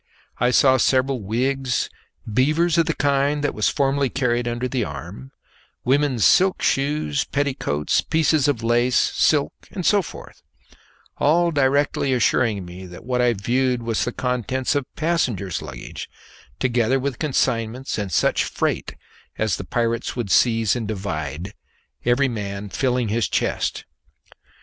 I 0.39 0.49
saw 0.49 0.77
several 0.77 1.21
wigs, 1.21 1.87
beavers 2.25 2.79
of 2.79 2.87
the 2.87 2.95
kind 2.95 3.43
that 3.43 3.53
was 3.53 3.69
formerly 3.69 4.09
carried 4.09 4.47
under 4.47 4.67
the 4.67 4.83
arm, 4.83 5.31
women's 5.85 6.25
silk 6.25 6.63
shoes, 6.63 7.23
petticoats, 7.23 8.01
pieces 8.01 8.47
of 8.47 8.63
lace, 8.63 8.95
silk, 8.97 9.53
and 9.69 9.85
so 9.85 10.01
forth; 10.01 10.41
all 11.17 11.51
directly 11.51 12.13
assuring 12.13 12.65
me 12.65 12.87
that 12.87 13.03
what 13.05 13.21
I 13.21 13.33
viewed 13.33 13.83
was 13.83 14.03
the 14.03 14.11
contents 14.11 14.73
of 14.73 14.87
passengers' 14.95 15.61
luggage, 15.61 16.09
together 16.57 16.99
with 16.99 17.19
consignments 17.19 17.99
and 17.99 18.11
such 18.11 18.43
freight 18.43 18.95
as 19.37 19.57
the 19.57 19.63
pirates 19.63 20.15
would 20.15 20.31
seize 20.31 20.75
and 20.75 20.87
divide, 20.87 21.53
every 22.05 22.27
man 22.27 22.69
filling 22.69 23.09
his 23.09 23.29
chest. 23.29 23.85